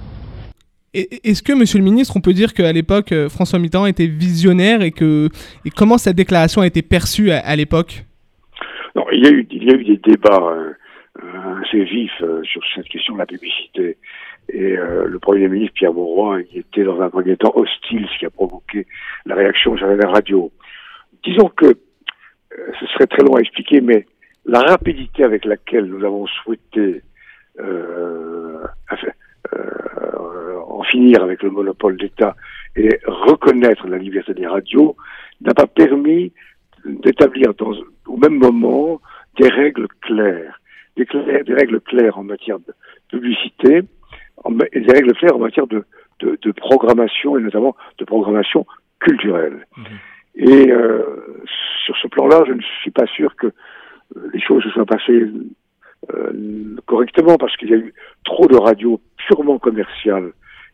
Est-ce 0.94 1.44
que, 1.44 1.54
monsieur 1.54 1.80
le 1.80 1.84
ministre, 1.84 2.16
on 2.16 2.22
peut 2.22 2.34
dire 2.34 2.54
qu'à 2.54 2.72
l'époque, 2.72 3.12
euh, 3.12 3.28
François 3.28 3.60
Mitterrand 3.60 3.86
était 3.86 4.08
visionnaire 4.08 4.82
et, 4.82 4.92
que, 4.92 5.30
et 5.66 5.70
comment 5.70 5.98
cette 5.98 6.16
déclaration 6.16 6.62
a 6.62 6.68
été 6.68 6.82
perçue 6.82 7.32
à, 7.32 7.40
à 7.40 7.56
l'époque? 7.56 8.06
Non, 8.96 9.04
il 9.12 9.24
y 9.24 9.28
a 9.28 9.32
eu, 9.32 9.48
il 9.52 9.64
y 9.64 9.72
a 9.72 9.76
eu 9.76 9.84
des 9.84 9.98
débats 9.98 10.40
euh, 10.42 10.72
euh, 11.22 11.62
assez 11.62 11.84
vifs 11.84 12.12
euh, 12.22 12.42
sur 12.44 12.62
cette 12.76 12.88
question 12.88 13.14
de 13.14 13.20
la 13.20 13.26
publicité. 13.26 13.98
Et 14.50 14.78
euh, 14.78 15.08
le 15.08 15.20
Premier 15.20 15.48
ministre 15.48 15.74
Pierre 15.74 15.94
Mauroy, 15.94 16.42
il 16.52 16.60
était 16.60 16.84
dans 16.84 17.02
un 17.02 17.10
premier 17.10 17.36
temps 17.36 17.54
hostile, 17.56 18.08
ce 18.14 18.20
qui 18.20 18.26
a 18.26 18.30
provoqué 18.30 18.86
la 19.26 19.36
réaction 19.36 19.76
sur 19.78 19.88
la 19.88 20.10
radio. 20.10 20.52
Disons 21.24 21.50
que 21.50 21.66
euh, 21.66 22.72
ce 22.80 22.86
serait 22.88 23.08
très 23.08 23.24
long 23.24 23.36
à 23.36 23.42
expliquer, 23.42 23.82
mais 23.82 24.06
la 24.46 24.60
rapidité 24.60 25.24
avec 25.24 25.46
laquelle 25.46 25.86
nous 25.86 26.04
avons 26.06 26.28
souhaité 26.28 27.02
euh, 27.60 28.64
euh, 29.54 30.60
en 30.68 30.84
finir 30.84 31.24
avec 31.24 31.42
le 31.42 31.50
monopole 31.50 31.98
d'État 31.98 32.36
et 32.76 33.00
reconnaître 33.06 33.88
la 33.88 33.98
liberté 33.98 34.34
des 34.34 34.46
radios 34.46 34.96
n'a 35.42 35.54
pas 35.54 35.68
permis 35.68 36.34
d'établir 36.86 37.54
au 38.08 38.18
même 38.18 38.36
moment 38.38 39.02
des 39.40 39.50
règles 39.50 39.88
claires, 40.02 40.60
des 40.96 41.54
règles 41.54 41.82
claires 41.82 42.18
en 42.18 42.24
matière 42.24 42.60
de 42.60 42.74
publicité 43.10 43.82
des 44.50 44.92
règles 44.92 45.14
claires 45.14 45.36
en 45.36 45.40
matière 45.40 45.68
de, 45.68 45.84
de, 46.20 46.38
de 46.42 46.52
programmation 46.52 47.38
et 47.38 47.42
notamment 47.42 47.76
de 47.98 48.06
programmation 48.06 48.66
culturelle. 49.00 49.66
Et 50.36 50.72
euh, 50.72 51.04
sur 51.86 51.96
ce 51.98 52.08
plan-là, 52.08 52.44
je 52.48 52.54
ne 52.54 52.62
suis 52.82 52.92
pas 52.92 53.08
sûr 53.08 53.36
que 53.36 53.48
euh, 53.48 54.30
les 54.34 54.42
choses 54.42 54.64
se 54.64 54.70
soient 54.70 54.86
passées 54.86 55.28
euh, 56.14 56.76
correctement 56.86 57.38
parce 57.38 57.56
qu'il 57.58 57.70
y 57.70 57.74
a 57.74 57.78
eu 57.78 57.94
trop 58.26 58.48
de 58.48 58.58
radios 58.58 59.00
purement 59.28 59.58
commerciales 59.58 60.32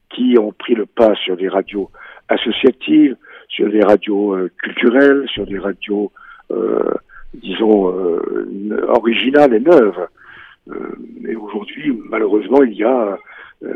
qui 0.10 0.36
ont 0.38 0.52
pris 0.52 0.74
le 0.74 0.86
pas 0.86 1.16
sur 1.16 1.38
des 1.38 1.48
radios 1.48 1.90
associatives, 2.28 3.16
sur 3.48 3.70
des 3.70 3.82
radios 3.82 4.36
euh, 4.36 4.52
culturelles, 4.62 5.26
sur 5.28 5.46
des 5.46 5.60
radios 5.60 6.12
euh, 6.52 6.94
disons, 7.34 7.94
originale 8.90 9.54
et 9.54 9.62
neuve. 9.62 10.08
et 11.26 11.36
aujourd'hui, 11.38 11.98
malheureusement, 12.10 12.62
il 12.64 12.74
y 12.74 12.84
a 12.84 13.18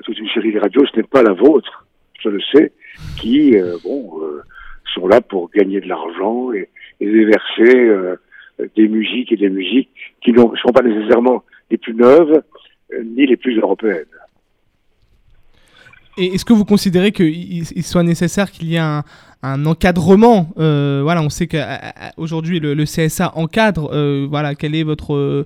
toute 0.04 0.18
une 0.18 0.30
série 0.30 0.52
de 0.52 0.60
radios, 0.60 0.86
ce 0.86 0.98
n'est 0.98 1.04
pas 1.04 1.24
la 1.24 1.34
vôtre, 1.34 1.86
je 2.20 2.30
le 2.30 2.42
sais, 2.52 2.72
qui, 3.20 3.56
bon, 3.84 4.20
sont 4.94 5.08
là 5.08 5.22
pour 5.22 5.50
gagner 5.52 5.82
de 5.82 5.88
l'argent 5.88 6.52
et, 6.54 6.70
et 7.00 7.06
déverser 7.06 7.92
des 8.76 8.88
musiques 8.88 9.32
et 9.32 9.38
des 9.38 9.50
musiques 9.50 10.16
qui 10.22 10.32
ne 10.32 10.40
sont 10.40 10.72
pas 10.74 10.82
nécessairement 10.82 11.44
les 11.70 11.78
plus 11.78 11.94
neuves 11.94 12.42
ni 13.04 13.26
les 13.26 13.38
plus 13.38 13.58
européennes. 13.60 14.06
Et 16.18 16.36
est-ce 16.36 16.46
que 16.46 16.54
vous 16.54 16.66
considérez 16.66 17.12
qu'il 17.12 17.84
soit 17.84 18.04
nécessaire 18.04 18.50
qu'il 18.52 18.70
y 18.70 18.76
ait 18.76 18.80
un, 18.80 19.04
un 19.44 19.66
encadrement 19.66 20.48
euh, 20.58 21.02
Voilà, 21.04 21.22
on 21.22 21.30
sait 21.30 21.48
qu'aujourd'hui 21.48 22.60
le, 22.60 22.74
le, 22.74 22.84
CSA 22.84 23.32
encadre. 23.36 23.92
Euh, 23.94 24.26
voilà, 24.30 24.56
quel 24.56 24.76
est 24.76 24.84
votre 24.84 25.14
euh, 25.14 25.46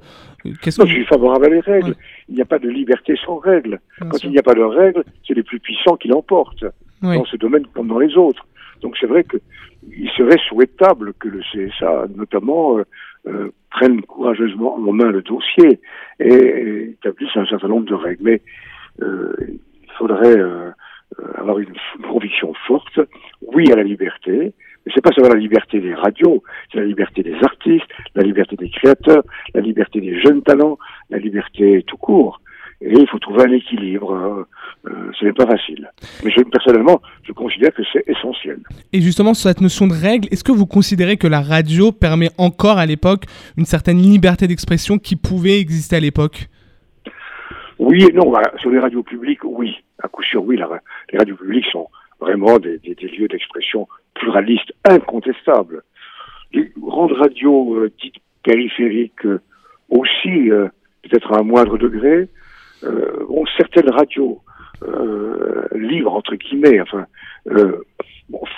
qu'est-ce 0.61 0.79
que 0.79 0.87
je 0.87 0.93
suis 0.93 1.05
favorable 1.05 1.45
à 1.45 1.49
les 1.49 1.59
règles. 1.59 1.95
Il 2.29 2.35
n'y 2.35 2.41
a 2.41 2.45
pas 2.45 2.59
de 2.59 2.69
liberté 2.69 3.15
sans 3.25 3.37
règles. 3.37 3.79
Quand 3.99 4.23
il 4.23 4.29
n'y 4.31 4.37
a 4.37 4.43
pas 4.43 4.53
de 4.53 4.61
règles, 4.61 5.03
c'est 5.27 5.33
les 5.33 5.43
plus 5.43 5.59
puissants 5.59 5.95
qui 5.95 6.07
l'emportent 6.07 6.65
dans 7.01 7.25
ce 7.25 7.37
domaine 7.37 7.65
comme 7.73 7.87
dans 7.87 7.99
les 7.99 8.15
autres. 8.15 8.45
Donc 8.81 8.95
c'est 8.99 9.07
vrai 9.07 9.23
qu'il 9.25 10.09
serait 10.15 10.39
souhaitable 10.47 11.13
que 11.19 11.27
le 11.27 11.41
CSA, 11.51 12.05
notamment, 12.15 12.77
prenne 13.71 14.01
courageusement 14.03 14.75
en 14.75 14.93
main 14.93 15.11
le 15.11 15.21
dossier 15.21 15.79
et, 16.19 16.91
établisse 16.91 17.35
un 17.35 17.45
certain 17.47 17.67
nombre 17.67 17.87
de 17.87 17.95
règles. 17.95 18.23
Mais 18.23 18.41
faudrait 19.99 20.37
euh, 20.37 20.71
euh, 21.19 21.33
avoir 21.35 21.59
une, 21.59 21.73
conviction 22.09 22.53
forte, 22.67 22.99
oui 23.41 23.71
à 23.71 23.75
la 23.75 23.83
liberté, 23.83 24.53
mais 24.85 24.91
c'est 24.93 25.03
pas 25.03 25.11
seulement 25.11 25.33
la 25.33 25.39
liberté 25.39 25.79
des 25.79 25.93
radios, 25.93 26.43
c'est 26.71 26.79
la 26.79 26.85
liberté 26.85 27.21
des 27.21 27.35
artistes, 27.43 27.85
la 28.15 28.23
liberté 28.23 28.55
des 28.55 28.69
créateurs, 28.69 29.23
la 29.53 29.61
liberté 29.61 30.01
des 30.01 30.19
jeunes 30.19 30.41
talents, 30.41 30.77
la 31.09 31.19
liberté 31.19 31.83
tout 31.85 31.97
court. 31.97 32.41
Et 32.81 32.93
il 32.93 33.07
faut 33.09 33.19
trouver 33.19 33.43
un 33.43 33.51
équilibre. 33.51 34.47
Euh, 34.87 35.11
ce 35.19 35.25
n'est 35.25 35.33
pas 35.33 35.45
facile. 35.45 35.91
Mais 36.23 36.31
je, 36.31 36.41
personnellement, 36.43 37.01
je 37.23 37.33
considère 37.33 37.73
que 37.73 37.81
c'est 37.91 38.07
essentiel. 38.07 38.59
Et 38.93 39.01
justement, 39.01 39.33
sur 39.33 39.49
cette 39.49 39.59
notion 39.59 39.85
de 39.85 39.93
règle, 39.93 40.29
est-ce 40.31 40.45
que 40.45 40.53
vous 40.53 40.65
considérez 40.65 41.17
que 41.17 41.27
la 41.27 41.41
radio 41.41 41.91
permet 41.91 42.29
encore 42.37 42.77
à 42.77 42.85
l'époque 42.85 43.25
une 43.57 43.65
certaine 43.65 43.97
liberté 43.97 44.47
d'expression 44.47 44.97
qui 44.97 45.17
pouvait 45.17 45.59
exister 45.59 45.97
à 45.97 45.99
l'époque? 45.99 46.47
Oui 47.79 48.05
et 48.05 48.13
non. 48.13 48.31
Sur 48.59 48.69
les 48.69 48.79
radios 48.79 49.03
publiques, 49.03 49.43
oui. 49.43 49.75
À 50.01 50.07
coup 50.07 50.23
sûr, 50.23 50.43
oui. 50.43 50.57
les 50.57 51.17
radios 51.17 51.35
publiques 51.35 51.67
sont 51.71 51.89
vraiment 52.19 52.57
des, 52.59 52.79
lieux 53.17 53.27
d'expression 53.27 53.87
pluralistes 54.13 54.73
incontestables. 54.85 55.83
Les 56.51 56.71
grandes 56.77 57.13
radios 57.13 57.75
euh, 57.75 57.91
dites 58.01 58.15
périphériques 58.43 59.25
euh, 59.25 59.41
aussi, 59.89 60.51
euh, 60.51 60.67
peut-être 61.03 61.31
à 61.33 61.39
un 61.39 61.43
moindre 61.43 61.77
degré, 61.77 62.27
ont 63.27 63.45
certaines 63.57 63.89
radios 63.89 64.41
libres, 65.73 66.13
entre 66.13 66.35
guillemets, 66.35 66.79
enfin, 66.79 67.05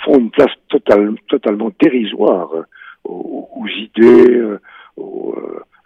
font 0.04 0.16
une 0.16 0.30
place 0.30 0.52
totalement 0.68 1.72
dérisoire 1.80 2.52
aux, 3.02 3.66
idées, 3.66 4.40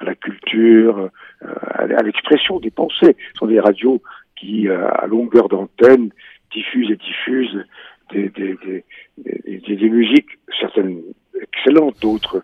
à 0.00 0.04
la 0.04 0.14
culture, 0.16 1.08
à 1.40 2.02
l'expression 2.02 2.60
des 2.60 2.70
pensées. 2.70 3.16
Ce 3.32 3.38
sont 3.38 3.46
des 3.46 3.58
radios 3.58 4.02
qui, 4.36 4.68
euh, 4.68 4.88
à 4.90 5.06
longueur 5.06 5.48
d'antenne, 5.48 6.10
diffusent 6.52 6.90
et 6.90 6.96
diffusent 6.96 7.64
des, 8.12 9.90
musiques, 9.90 10.38
certaines 10.60 11.00
excellentes, 11.40 11.96
d'autres 12.00 12.42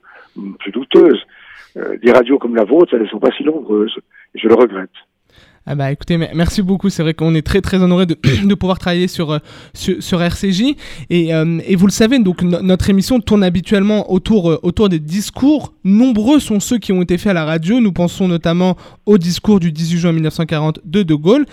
plus 0.59 0.73
douteuses. 0.73 1.23
Euh, 1.77 1.97
des 2.03 2.13
radios 2.13 2.39
comme 2.39 2.57
la 2.57 2.65
vôtre, 2.65 2.95
elles 2.95 3.03
ne 3.03 3.09
sont 3.09 3.21
pas 3.21 3.31
si 3.37 3.45
nombreuses. 3.45 3.97
Et 4.35 4.39
je 4.39 4.49
le 4.49 4.55
regrette. 4.55 4.91
Ah 5.65 5.77
bah 5.77 5.93
écoutez, 5.93 6.19
merci 6.19 6.61
beaucoup. 6.61 6.91
C'est 6.91 7.05
vrai 7.05 7.15
qu'on 7.15 7.37
est 7.37 7.47
très 7.47 7.61
très 7.61 7.81
honoré 7.81 8.05
de, 8.05 8.15
pouvoir 8.57 8.81
travailler 8.81 9.07
sur, 9.07 9.31
euh, 9.31 9.39
sur, 9.75 10.21
RCJ. 10.21 10.75
Et, 11.09 11.33
euh, 11.33 11.61
et, 11.65 11.77
vous 11.77 11.87
le 11.87 11.93
savez, 11.93 12.19
donc 12.19 12.43
notre 12.43 12.91
émission 12.91 13.21
tourne 13.21 13.45
habituellement 13.45 14.11
autour, 14.11 14.59
autour 14.65 14.89
des 14.89 14.99
discours. 14.99 15.73
Nombreux 15.85 16.41
sont 16.41 16.59
ceux 16.59 16.79
qui 16.79 16.93
ont 16.93 17.01
été 17.01 17.17
faits 17.17 17.31
à 17.31 17.35
la 17.35 17.45
radio. 17.45 17.79
Nous 17.79 17.93
pensons 17.93 18.27
notamment 18.27 18.77
au 19.07 19.19
discours 19.19 19.61
du 19.61 19.71
18 19.71 19.99
juin 19.99 20.13
1940 20.13 20.81
de 20.85 21.05
De 21.05 21.15
Gaulle. 21.15 21.47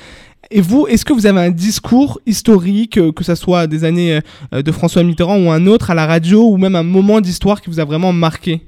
Et 0.52 0.62
vous, 0.62 0.88
est-ce 0.88 1.06
que 1.06 1.14
vous 1.14 1.28
avez 1.28 1.40
un 1.40 1.52
discours 1.52 2.20
historique, 2.26 3.00
que 3.14 3.24
ce 3.24 3.36
soit 3.36 3.68
des 3.68 3.84
années 3.84 4.20
de 4.52 4.72
François 4.72 5.04
Mitterrand 5.04 5.38
ou 5.38 5.52
un 5.52 5.68
autre 5.68 5.92
à 5.92 5.94
la 5.94 6.08
radio, 6.08 6.42
ou 6.50 6.58
même 6.58 6.76
un 6.76 6.84
moment 6.84 7.22
d'histoire 7.22 7.62
qui 7.62 7.70
vous 7.70 7.80
a 7.80 7.86
vraiment 7.86 8.14
marqué? 8.14 8.62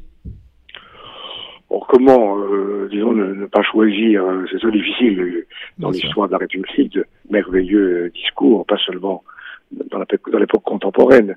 Comment, 1.92 2.40
euh, 2.40 2.88
disons, 2.90 3.12
ne, 3.12 3.46
pas 3.48 3.64
choisir, 3.64 4.24
hein, 4.24 4.46
c'est 4.50 4.60
très 4.60 4.72
difficile 4.72 5.20
euh, 5.20 5.46
dans 5.78 5.92
l'histoire 5.92 6.28
de 6.28 6.32
la 6.32 6.38
République, 6.38 6.94
de 6.94 7.06
merveilleux 7.30 8.10
discours, 8.16 8.66
pas 8.66 8.78
seulement 8.78 9.24
dans 9.72 10.00
l'époque 10.40 10.64
contemporaine. 10.64 11.36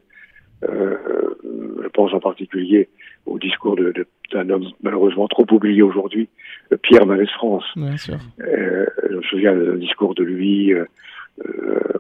Euh, 0.63 0.97
je 1.83 1.89
pense 1.89 2.15
en 2.15 2.21
particulier 2.21 2.89
au 3.27 3.39
discours 3.39 3.77
d'un 4.33 4.51
homme 4.51 4.67
malheureusement 4.83 5.29
trop 5.29 5.47
oublié 5.51 5.83
aujourd'hui, 5.83 6.29
Pierre 6.83 7.07
Mendès 7.07 7.27
France. 7.27 7.65
je 8.39 9.17
me 9.17 9.23
souviens 9.23 9.55
d'un 9.55 9.77
discours 9.77 10.15
de 10.15 10.25
lui 10.25 10.73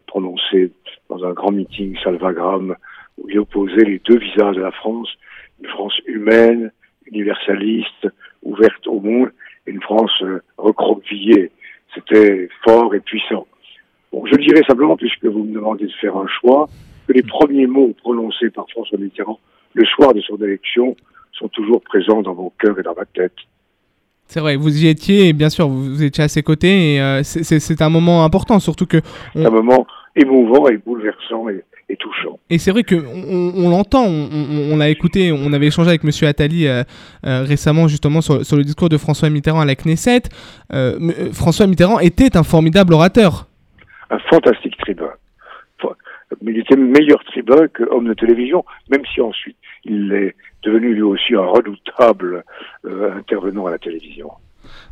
prononcé 0.06 0.70
dans 1.08 1.24
un 1.24 1.32
grand 1.32 1.50
meeting 1.50 1.96
salvagram 2.02 2.76
où 3.18 3.28
il 3.28 3.38
opposait 3.38 3.84
les 3.84 4.00
deux 4.04 4.18
visages 4.18 4.56
de 4.56 4.62
la 4.62 4.70
France, 4.70 5.08
une 5.60 5.68
France 5.68 5.94
humaine, 6.06 6.72
universaliste, 7.06 8.08
ouverte 8.42 8.86
au 8.86 9.00
monde, 9.00 9.30
une 9.66 9.80
France 9.82 10.12
euh, 10.22 10.40
recroquevillée. 10.56 11.50
C'était 11.94 12.48
fort 12.64 12.94
et 12.94 13.00
puissant. 13.00 13.46
Bon, 14.12 14.24
je 14.26 14.36
dirais 14.36 14.62
simplement, 14.66 14.96
puisque 14.96 15.24
vous 15.24 15.44
me 15.44 15.54
demandez 15.54 15.86
de 15.86 15.92
faire 16.00 16.16
un 16.16 16.26
choix, 16.26 16.68
que 17.06 17.12
les 17.12 17.22
premiers 17.22 17.66
mots 17.66 17.92
prononcés 17.98 18.50
par 18.50 18.68
François 18.70 18.98
Mitterrand 18.98 19.38
le 19.74 19.84
soir 19.86 20.14
de 20.14 20.20
son 20.20 20.36
élection 20.36 20.96
sont 21.38 21.48
toujours 21.48 21.82
présents 21.82 22.22
dans 22.22 22.34
mon 22.34 22.52
cœur 22.58 22.78
et 22.78 22.82
dans 22.82 22.94
ma 22.94 23.04
tête. 23.04 23.34
C'est 24.26 24.40
vrai, 24.40 24.56
vous 24.56 24.84
y 24.84 24.88
étiez, 24.88 25.28
et 25.28 25.32
bien 25.32 25.50
sûr, 25.50 25.68
vous 25.68 26.02
étiez 26.02 26.24
à 26.24 26.28
ses 26.28 26.42
côtés, 26.42 26.94
et 26.94 27.00
euh, 27.00 27.22
c'est 27.22 27.82
un 27.82 27.90
moment 27.90 28.24
important, 28.24 28.58
surtout 28.58 28.86
que... 28.86 29.00
C'est 29.34 29.44
un 29.44 29.50
moment 29.50 29.86
émouvant 30.16 30.66
et 30.68 30.78
bouleversant, 30.78 31.48
et, 31.50 31.62
et 31.88 31.96
touchant. 31.96 32.38
Et 32.50 32.58
c'est 32.58 32.70
vrai 32.70 32.82
qu'on 32.82 32.96
on, 32.96 33.68
l'entend, 33.68 34.04
on, 34.06 34.76
l'a 34.76 34.88
écouté, 34.88 35.32
on 35.32 35.52
avait 35.52 35.66
échangé 35.66 35.90
avec 35.90 36.04
M. 36.04 36.10
Attali 36.28 36.66
euh, 36.66 36.82
euh, 37.26 37.42
récemment 37.42 37.88
justement 37.88 38.20
sur, 38.20 38.38
le 38.38 38.62
discours 38.62 38.88
de 38.88 38.96
François 38.96 39.30
Mitterrand 39.30 39.60
à 39.60 39.64
la 39.64 39.74
Knesset. 39.74 40.22
Euh, 40.72 40.98
François 41.32 41.66
Mitterrand 41.66 42.00
était 42.00 42.36
un 42.36 42.42
formidable 42.42 42.94
orateur. 42.94 43.46
Un 44.10 44.18
fantastique 44.30 44.76
tribun. 44.78 45.10
Mais 46.42 46.52
il 46.52 46.58
était 46.58 46.76
meilleur 46.76 47.22
tribun 47.24 47.68
que 47.68 47.84
homme 47.90 48.08
de 48.08 48.14
télévision, 48.14 48.64
même 48.90 49.02
si 49.12 49.20
ensuite 49.20 49.56
il 49.84 50.12
est 50.12 50.34
devenu 50.62 50.94
lui 50.94 51.02
aussi 51.02 51.34
un 51.34 51.46
redoutable 51.46 52.44
intervenant 52.84 53.66
à 53.66 53.70
la 53.70 53.78
télévision. 53.78 54.30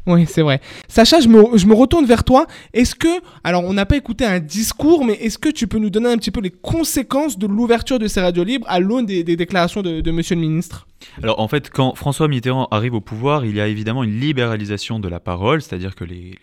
Oui, 0.06 0.26
c'est 0.26 0.42
vrai. 0.42 0.60
Sacha, 0.88 1.20
je 1.20 1.28
me, 1.28 1.56
je 1.56 1.66
me, 1.66 1.74
retourne 1.74 2.04
vers 2.04 2.24
toi. 2.24 2.46
Est-ce 2.72 2.94
que, 2.94 3.08
alors 3.44 3.64
on 3.64 3.72
n'a 3.72 3.86
pas 3.86 3.96
écouté 3.96 4.24
un 4.24 4.40
discours, 4.40 5.04
mais 5.04 5.14
est-ce 5.14 5.38
que 5.38 5.48
tu 5.48 5.66
peux 5.66 5.78
nous 5.78 5.90
donner 5.90 6.10
un 6.10 6.16
petit 6.16 6.30
peu 6.30 6.40
les 6.40 6.50
conséquences 6.50 7.38
de 7.38 7.46
l'ouverture 7.46 7.98
de 7.98 8.06
ces 8.06 8.20
radios 8.20 8.44
libres 8.44 8.66
à 8.68 8.80
l'aune 8.80 9.06
des, 9.06 9.22
déclarations 9.24 9.82
de 9.82 10.10
Monsieur 10.10 10.34
le 10.34 10.40
Ministre? 10.40 10.86
Alors 11.22 11.40
en 11.40 11.48
fait, 11.48 11.70
quand 11.70 11.94
François 11.94 12.28
Mitterrand 12.28 12.68
arrive 12.70 12.94
au 12.94 13.00
pouvoir, 13.00 13.44
il 13.44 13.56
y 13.56 13.60
a 13.60 13.66
évidemment 13.66 14.02
une 14.02 14.18
libéralisation 14.18 14.98
de 14.98 15.08
la 15.08 15.20
parole, 15.20 15.62
c'est-à-dire 15.62 15.94
que 15.94 16.04
les, 16.04 16.38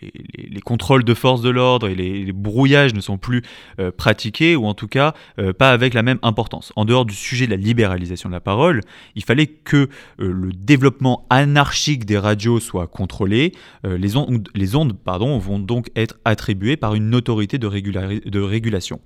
contrôles 0.64 1.04
de 1.04 1.14
force 1.14 1.42
de 1.42 1.50
l'ordre 1.50 1.88
et 1.88 1.94
les, 1.94 2.32
brouillages 2.32 2.94
ne 2.94 3.00
sont 3.00 3.18
plus 3.18 3.42
euh, 3.78 3.90
pratiqués, 3.90 4.56
ou 4.56 4.66
en 4.66 4.74
tout 4.74 4.88
cas 4.88 5.14
euh, 5.38 5.52
pas 5.52 5.70
avec 5.70 5.94
la 5.94 6.02
même 6.02 6.18
importance. 6.22 6.72
En 6.76 6.84
dehors 6.84 7.04
du 7.04 7.14
sujet 7.14 7.46
de 7.46 7.50
la 7.50 7.56
libéralisation 7.56 8.28
de 8.28 8.34
la 8.34 8.40
parole, 8.40 8.82
il 9.14 9.24
fallait 9.24 9.46
que 9.46 9.76
euh, 10.20 10.32
le 10.32 10.52
développement 10.52 11.26
anarchique 11.30 12.04
des 12.04 12.18
radios 12.18 12.60
soit 12.60 12.86
contrôlé. 12.86 13.52
les, 13.84 14.16
ondes, 14.16 14.92
pardon, 15.04 15.38
vont 15.38 15.58
donc 15.58 15.90
être 15.96 16.16
attribuées 16.24 16.76
par 16.76 16.94
une 16.94 17.14
autorité 17.14 17.58
de 17.58 17.66
régulation, 18.40 19.00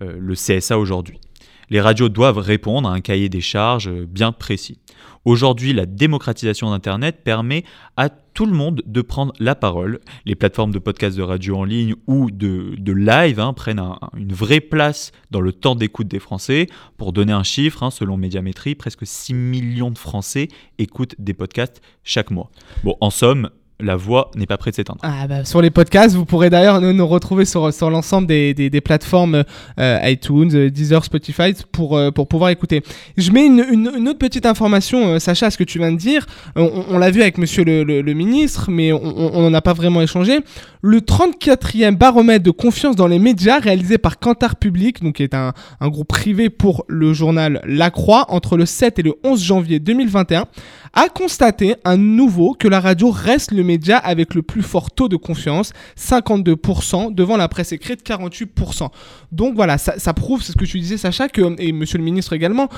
le 0.00 0.34
CSA 0.34 0.78
aujourd'hui. 0.78 1.20
Les 1.70 1.80
radios 1.80 2.08
doivent 2.08 2.38
répondre 2.38 2.88
à 2.88 2.92
un 2.92 3.00
cahier 3.00 3.28
des 3.28 3.40
charges 3.40 3.90
bien 3.90 4.32
précis. 4.32 4.78
Aujourd'hui, 5.24 5.72
la 5.72 5.84
démocratisation 5.84 6.70
d'Internet 6.70 7.22
permet 7.22 7.64
à 7.96 8.08
tout 8.08 8.46
le 8.46 8.52
monde 8.52 8.82
de 8.86 9.02
prendre 9.02 9.32
la 9.38 9.54
parole. 9.54 10.00
Les 10.24 10.34
plateformes 10.34 10.70
de 10.70 10.78
podcasts 10.78 11.18
de 11.18 11.22
radio 11.22 11.56
en 11.56 11.64
ligne 11.64 11.94
ou 12.06 12.30
de, 12.30 12.92
live 12.92 13.40
hein, 13.40 13.52
prennent 13.52 13.82
une 14.16 14.32
vraie 14.32 14.60
place 14.60 15.12
dans 15.30 15.40
le 15.40 15.52
temps 15.52 15.74
d'écoute 15.74 16.08
des 16.08 16.18
Français. 16.20 16.68
Pour 16.96 17.12
donner 17.12 17.32
un 17.32 17.42
chiffre, 17.42 17.82
hein, 17.82 17.90
selon 17.90 18.16
Médiamétrie, 18.16 18.74
presque 18.74 19.06
6 19.06 19.34
millions 19.34 19.90
de 19.90 19.98
Français 19.98 20.48
écoutent 20.78 21.16
des 21.18 21.34
podcasts 21.34 21.82
chaque 22.04 22.30
mois. 22.30 22.50
Bon, 22.84 22.96
en 23.00 23.10
somme, 23.10 23.50
la 23.80 23.96
voix 23.96 24.30
n'est 24.34 24.46
pas 24.46 24.56
près 24.56 24.70
de 24.70 24.76
s'éteindre. 24.76 24.98
Ah 25.02 25.26
bah, 25.28 25.44
sur 25.44 25.62
les 25.62 25.70
podcasts, 25.70 26.14
vous 26.16 26.24
pourrez 26.24 26.50
d'ailleurs 26.50 26.80
nous, 26.80 27.06
retrouver 27.06 27.44
sur, 27.44 27.72
sur 27.72 27.90
l'ensemble 27.90 28.26
des, 28.26 28.52
des, 28.54 28.80
plateformes 28.80 29.44
euh, 29.78 30.00
iTunes, 30.02 30.50
euh, 30.54 30.70
Deezer, 30.70 31.04
Spotify 31.04 31.54
pour, 31.70 31.96
euh, 31.96 32.10
pour 32.10 32.26
pouvoir 32.26 32.50
écouter. 32.50 32.82
Je 33.16 33.30
mets 33.30 33.46
une, 33.46 33.64
une, 33.70 34.08
autre 34.08 34.18
petite 34.18 34.46
information, 34.46 35.18
Sacha, 35.20 35.46
à 35.46 35.50
ce 35.50 35.58
que 35.58 35.64
tu 35.64 35.78
viens 35.78 35.92
de 35.92 35.96
dire. 35.96 36.26
On, 36.56 36.98
l'a 36.98 37.10
vu 37.10 37.22
avec 37.22 37.38
monsieur 37.38 37.64
le, 37.64 37.84
le, 37.84 38.12
ministre, 38.14 38.70
mais 38.70 38.92
on 38.92 39.40
n'en 39.42 39.54
a 39.54 39.60
pas 39.60 39.74
vraiment 39.74 40.02
échangé. 40.02 40.40
Le 40.82 41.00
34e 41.00 41.96
baromètre 41.96 42.44
de 42.44 42.50
confiance 42.50 42.96
dans 42.96 43.06
les 43.06 43.18
médias 43.18 43.58
réalisé 43.58 43.98
par 43.98 44.18
Kantar 44.18 44.56
Public, 44.56 45.02
donc 45.02 45.16
qui 45.16 45.22
est 45.22 45.34
un, 45.34 45.52
un 45.80 45.88
groupe 45.88 46.08
privé 46.08 46.50
pour 46.50 46.84
le 46.88 47.12
journal 47.12 47.60
La 47.64 47.90
Croix, 47.90 48.26
entre 48.28 48.56
le 48.56 48.66
7 48.66 48.98
et 48.98 49.02
le 49.02 49.14
11 49.24 49.42
janvier 49.42 49.78
2021, 49.78 50.46
a 50.94 51.08
constaté 51.08 51.76
à 51.84 51.96
nouveau 51.96 52.54
que 52.58 52.68
la 52.68 52.80
radio 52.80 53.10
reste 53.10 53.52
le 53.52 53.62
média 53.68 53.98
avec 53.98 54.34
le 54.34 54.42
plus 54.42 54.62
fort 54.62 54.90
taux 54.90 55.08
de 55.08 55.16
confiance, 55.16 55.72
52%, 55.96 57.14
devant 57.14 57.36
la 57.36 57.48
presse 57.48 57.72
écrite, 57.72 58.04
48%. 58.04 58.88
Donc 59.30 59.54
voilà, 59.54 59.78
ça, 59.78 59.98
ça 59.98 60.14
prouve, 60.14 60.42
c'est 60.42 60.52
ce 60.52 60.56
que 60.56 60.64
tu 60.64 60.80
disais 60.80 60.96
Sacha, 60.96 61.28
que, 61.28 61.54
et 61.60 61.72
monsieur 61.72 61.98
le 61.98 62.04
ministre 62.04 62.32
également, 62.32 62.68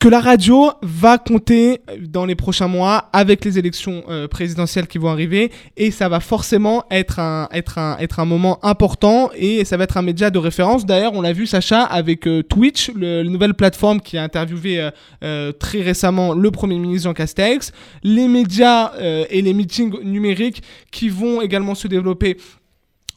que 0.00 0.08
la 0.08 0.20
radio 0.20 0.72
va 0.80 1.18
compter 1.18 1.82
dans 2.00 2.24
les 2.24 2.34
prochains 2.34 2.68
mois 2.68 3.10
avec 3.12 3.44
les 3.44 3.58
élections 3.58 4.02
euh, 4.08 4.28
présidentielles 4.28 4.86
qui 4.86 4.96
vont 4.96 5.10
arriver 5.10 5.52
et 5.76 5.90
ça 5.90 6.08
va 6.08 6.20
forcément 6.20 6.84
être 6.90 7.18
un, 7.18 7.50
être, 7.52 7.76
un, 7.76 7.98
être 7.98 8.18
un 8.18 8.24
moment 8.24 8.58
important 8.64 9.30
et 9.36 9.66
ça 9.66 9.76
va 9.76 9.84
être 9.84 9.98
un 9.98 10.02
média 10.02 10.30
de 10.30 10.38
référence. 10.38 10.86
D'ailleurs, 10.86 11.12
on 11.12 11.20
l'a 11.20 11.34
vu 11.34 11.46
Sacha 11.46 11.82
avec 11.82 12.26
euh, 12.26 12.42
Twitch, 12.42 12.90
le, 12.94 13.22
la 13.22 13.28
nouvelle 13.28 13.52
plateforme 13.52 14.00
qui 14.00 14.16
a 14.16 14.22
interviewé 14.22 14.80
euh, 14.80 14.90
euh, 15.22 15.52
très 15.52 15.82
récemment 15.82 16.32
le 16.32 16.50
Premier 16.50 16.78
ministre 16.78 17.04
Jean 17.04 17.12
Castex, 17.12 17.70
les 18.02 18.26
médias 18.26 18.92
euh, 18.94 19.26
et 19.28 19.42
les 19.42 19.52
meetings 19.52 20.02
numériques 20.02 20.62
qui 20.90 21.10
vont 21.10 21.42
également 21.42 21.74
se 21.74 21.88
développer 21.88 22.38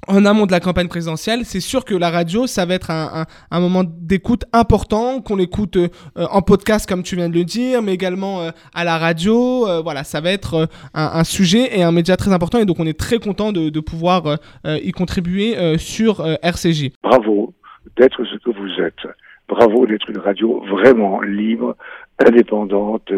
en 0.07 0.25
amont 0.25 0.45
de 0.45 0.51
la 0.51 0.59
campagne 0.59 0.87
présidentielle, 0.87 1.45
c'est 1.45 1.59
sûr 1.59 1.85
que 1.85 1.95
la 1.95 2.09
radio, 2.09 2.47
ça 2.47 2.65
va 2.65 2.73
être 2.73 2.91
un, 2.91 3.25
moment 3.59 3.83
d'écoute 3.83 4.45
important, 4.53 5.21
qu'on 5.21 5.35
l'écoute 5.35 5.77
euh, 5.77 5.89
en 6.15 6.41
podcast 6.41 6.87
comme 6.87 7.03
tu 7.03 7.15
viens 7.15 7.29
de 7.29 7.33
le 7.33 7.43
dire, 7.43 7.81
mais 7.81 7.93
également 7.93 8.41
euh, 8.41 8.51
à 8.73 8.83
la 8.83 8.97
radio. 8.97 9.67
Euh, 9.67 9.81
voilà, 9.81 10.03
ça 10.03 10.21
va 10.21 10.31
être 10.31 10.67
un, 10.93 11.23
sujet 11.23 11.77
et 11.77 11.83
un 11.83 11.91
média 11.91 12.17
très 12.17 12.33
important 12.33 12.59
et 12.59 12.65
donc 12.65 12.79
on 12.79 12.87
est 12.87 12.99
très 12.99 13.19
content 13.19 13.51
de, 13.51 13.79
pouvoir 13.79 14.37
y 14.65 14.91
contribuer 14.91 15.77
sur 15.77 16.25
RCJ. 16.41 16.91
Bravo 17.01 17.53
d'être 17.97 18.23
ce 18.23 18.37
que 18.37 18.49
vous 18.49 18.81
êtes. 18.81 19.07
Bravo 19.47 19.85
d'être 19.85 20.09
une 20.09 20.19
radio 20.19 20.63
vraiment 20.69 21.21
libre, 21.21 21.75
indépendante 22.19 23.11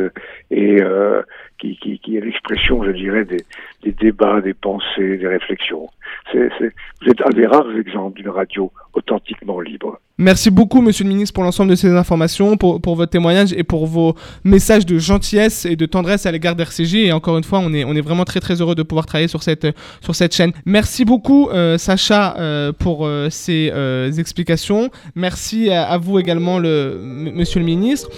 et 0.51 0.81
euh, 0.81 1.21
qui, 1.59 1.99
est 2.15 2.21
l'expression, 2.21 2.83
je 2.83 2.91
dirais, 2.91 3.25
des, 3.25 3.91
débats, 3.91 4.41
des 4.41 4.53
pensées, 4.53 5.17
des 5.17 5.27
réflexions. 5.27 5.89
C'est, 6.31 6.49
vous 7.01 7.09
êtes 7.09 7.21
un 7.25 7.29
des 7.29 7.45
rares 7.45 7.75
exemples 7.77 8.17
d'une 8.17 8.29
radio 8.29 8.71
authentiquement 8.93 9.59
libre. 9.59 9.99
Merci 10.17 10.49
beaucoup, 10.49 10.81
Monsieur 10.81 11.03
le 11.03 11.09
Ministre, 11.09 11.33
pour 11.33 11.43
l'ensemble 11.43 11.69
de 11.71 11.75
ces 11.75 11.89
informations, 11.89 12.55
pour, 12.55 12.79
votre 12.95 13.11
témoignage 13.11 13.51
et 13.53 13.63
pour 13.63 13.85
vos 13.85 14.15
messages 14.43 14.85
de 14.85 14.97
gentillesse 14.97 15.65
et 15.65 15.75
de 15.75 15.85
tendresse 15.85 16.25
à 16.25 16.31
l'égard 16.31 16.55
d'RCJ. 16.55 16.95
Et 16.95 17.11
encore 17.11 17.37
une 17.37 17.43
fois, 17.43 17.59
on 17.59 17.73
est, 17.73 18.01
vraiment 18.01 18.23
très 18.23 18.39
très 18.39 18.61
heureux 18.61 18.75
de 18.75 18.83
pouvoir 18.83 19.05
travailler 19.05 19.27
sur 19.27 19.43
cette, 19.43 19.67
sur 20.01 20.15
cette 20.15 20.33
chaîne. 20.33 20.51
Merci 20.65 21.03
beaucoup, 21.03 21.49
euh, 21.49 21.77
Sacha, 21.77 22.35
euh, 22.37 22.71
pour 22.71 23.05
euh, 23.05 23.29
ces 23.29 23.71
euh, 23.73 24.11
explications. 24.11 24.89
Merci 25.15 25.69
à, 25.69 25.83
à 25.83 25.97
vous 25.97 26.17
également, 26.19 26.59
le, 26.59 26.97
Monsieur 27.01 27.59
le 27.59 27.65
Ministre. 27.65 28.09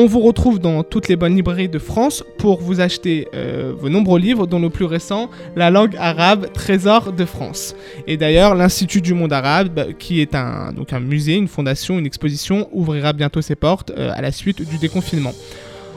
On 0.00 0.06
vous 0.06 0.20
retrouve 0.20 0.60
dans 0.60 0.84
toutes 0.84 1.08
les 1.08 1.16
bonnes 1.16 1.34
librairies 1.34 1.68
de 1.68 1.80
France 1.80 2.22
pour 2.38 2.60
vous 2.60 2.80
acheter 2.80 3.26
euh, 3.34 3.72
vos 3.76 3.88
nombreux 3.88 4.20
livres, 4.20 4.46
dont 4.46 4.60
le 4.60 4.70
plus 4.70 4.84
récent, 4.84 5.28
La 5.56 5.72
langue 5.72 5.96
arabe, 5.98 6.52
Trésor 6.52 7.12
de 7.12 7.24
France. 7.24 7.74
Et 8.06 8.16
d'ailleurs, 8.16 8.54
l'Institut 8.54 9.00
du 9.00 9.12
monde 9.12 9.32
arabe, 9.32 9.70
bah, 9.74 9.86
qui 9.98 10.20
est 10.20 10.36
un, 10.36 10.72
musée, 11.00 11.34
une 11.34 11.48
fondation, 11.48 11.98
une 11.98 12.06
exposition, 12.06 12.68
ouvrira 12.70 13.12
bientôt 13.12 13.42
ses 13.42 13.56
portes 13.56 13.90
euh, 13.90 14.12
à 14.14 14.22
la 14.22 14.30
suite 14.30 14.62
du 14.70 14.78
déconfinement. 14.78 15.34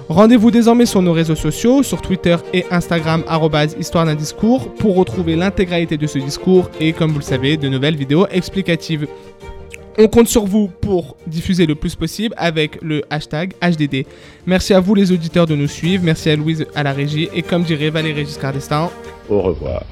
Rendez-vous 0.10 0.50
désormais 0.50 0.88
sur 0.88 1.04
nos 1.04 1.14
réseaux 1.14 1.36
sociaux, 1.36 1.84
sur 1.84 2.02
Twitter 2.02 2.38
et 2.56 2.66
Instagram, 2.72 3.24
histoire 3.80 4.08
d'un 4.08 4.16
discours, 4.16 4.74
pour 4.74 4.96
retrouver 4.96 5.36
l'intégralité 5.36 5.98
de 5.98 6.08
ce 6.08 6.18
discours 6.18 6.72
et, 6.80 6.94
comme 6.94 7.12
vous 7.12 7.20
le 7.20 7.24
savez, 7.24 7.56
de 7.56 7.70
nouvelles 7.70 7.98
vidéos 7.98 8.26
explicatives. 8.32 9.06
On 10.04 10.08
compte 10.08 10.28
sur 10.28 10.46
vous 10.46 10.68
pour 10.68 11.16
diffuser 11.28 11.68
le 11.68 11.76
plus 11.76 11.94
possible 11.94 12.34
avec 12.36 12.82
le 12.82 13.04
hashtag 13.12 13.54
HDD. 13.62 14.08
Merci 14.48 14.74
à 14.74 14.80
vous 14.80 14.96
les 14.96 15.12
auditeurs 15.12 15.46
de 15.46 15.56
nous 15.56 15.68
suivre, 15.68 16.04
merci 16.04 16.32
à 16.32 16.36
Louise 16.36 16.66
à 16.74 16.82
la 16.82 16.92
régie 16.92 17.30
et 17.36 17.44
comme 17.44 17.62
dirait 17.62 17.92
Valérie 17.92 18.26
Giscard 18.26 18.54
d'Estaing, 18.54 18.90
au 19.30 19.42
revoir. 19.42 19.84